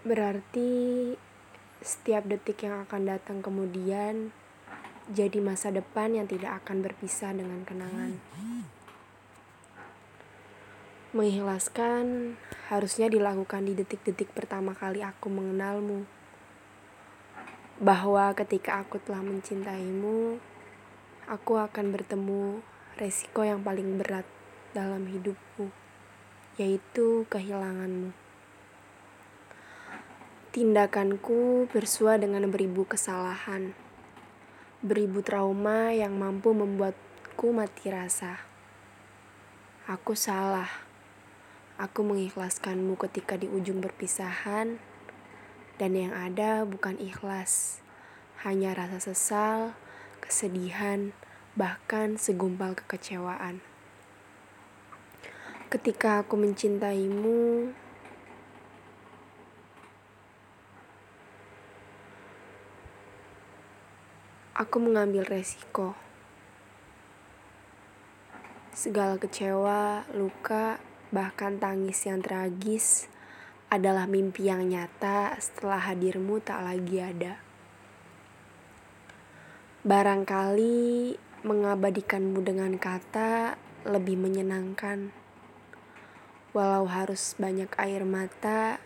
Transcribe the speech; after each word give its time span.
Berarti 0.00 1.12
setiap 1.84 2.24
detik 2.24 2.64
yang 2.64 2.84
akan 2.88 3.02
datang 3.04 3.44
kemudian 3.44 4.32
jadi 5.10 5.42
masa 5.42 5.68
depan 5.68 6.16
yang 6.16 6.24
tidak 6.24 6.62
akan 6.64 6.80
berpisah 6.86 7.36
dengan 7.36 7.66
kenangan. 7.66 8.16
Mengikhlaskan 11.10 12.38
harusnya 12.70 13.10
dilakukan 13.10 13.66
di 13.66 13.74
detik-detik 13.74 14.30
pertama 14.30 14.72
kali 14.78 15.02
aku 15.02 15.26
mengenalmu. 15.26 16.06
Bahwa 17.82 18.30
ketika 18.38 18.78
aku 18.78 19.02
telah 19.02 19.20
mencintaimu, 19.20 20.38
aku 21.26 21.52
akan 21.58 21.90
bertemu 21.90 22.62
resiko 22.94 23.42
yang 23.42 23.66
paling 23.66 23.98
berat 23.98 24.28
dalam 24.70 25.10
hidupku, 25.10 25.74
yaitu 26.56 27.26
kehilanganmu. 27.26 28.29
Tindakanku 30.50 31.70
bersua 31.70 32.18
dengan 32.18 32.42
beribu 32.50 32.82
kesalahan, 32.82 33.70
beribu 34.82 35.22
trauma 35.22 35.94
yang 35.94 36.18
mampu 36.18 36.50
membuatku 36.50 37.54
mati 37.54 37.86
rasa. 37.86 38.42
Aku 39.86 40.18
salah, 40.18 40.66
aku 41.78 42.02
mengikhlaskanmu 42.02 42.98
ketika 42.98 43.38
di 43.38 43.46
ujung 43.46 43.78
perpisahan, 43.78 44.82
dan 45.78 45.94
yang 45.94 46.10
ada 46.10 46.66
bukan 46.66 46.98
ikhlas, 46.98 47.78
hanya 48.42 48.74
rasa 48.74 48.98
sesal, 48.98 49.78
kesedihan, 50.18 51.14
bahkan 51.54 52.18
segumpal 52.18 52.74
kekecewaan. 52.74 53.62
Ketika 55.70 56.26
aku 56.26 56.34
mencintaimu, 56.34 57.70
aku 64.60 64.76
mengambil 64.76 65.24
resiko. 65.24 65.96
Segala 68.76 69.16
kecewa, 69.16 70.04
luka, 70.12 70.76
bahkan 71.08 71.56
tangis 71.56 72.04
yang 72.04 72.20
tragis 72.20 73.08
adalah 73.72 74.04
mimpi 74.04 74.52
yang 74.52 74.68
nyata 74.68 75.32
setelah 75.40 75.80
hadirmu 75.80 76.44
tak 76.44 76.60
lagi 76.60 77.00
ada. 77.00 77.40
Barangkali 79.80 81.16
mengabadikanmu 81.40 82.44
dengan 82.44 82.76
kata 82.76 83.56
lebih 83.88 84.20
menyenangkan, 84.20 85.08
walau 86.52 86.84
harus 86.84 87.32
banyak 87.40 87.72
air 87.80 88.04
mata 88.04 88.76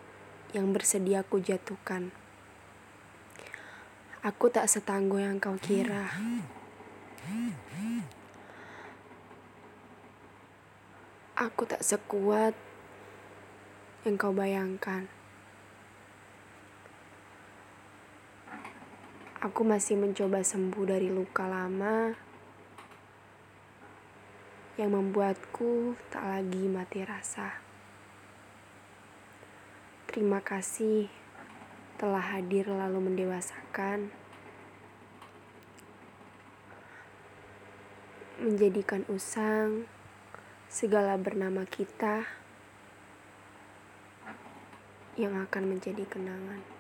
yang 0.55 0.71
bersedia 0.71 1.27
kujatuhkan. 1.27 2.24
Aku 4.25 4.49
tak 4.49 4.65
setangguh 4.73 5.21
yang 5.21 5.37
kau 5.37 5.53
kira. 5.61 6.09
Aku 11.37 11.69
tak 11.69 11.85
sekuat 11.85 12.57
yang 14.09 14.17
kau 14.17 14.33
bayangkan. 14.33 15.05
Aku 19.45 19.61
masih 19.61 20.01
mencoba 20.01 20.41
sembuh 20.41 20.85
dari 20.89 21.13
luka 21.13 21.45
lama 21.45 22.17
yang 24.81 24.89
membuatku 24.89 26.01
tak 26.09 26.25
lagi 26.25 26.65
mati 26.65 27.05
rasa. 27.05 27.61
Terima 30.09 30.41
kasih 30.41 31.24
telah 31.95 32.35
hadir 32.35 32.67
lalu 32.67 32.99
mendewasakan, 33.13 34.11
menjadikan 38.43 39.07
usang 39.07 39.87
segala 40.67 41.15
bernama 41.15 41.63
kita 41.63 42.27
yang 45.15 45.39
akan 45.39 45.71
menjadi 45.71 46.03
kenangan. 46.11 46.74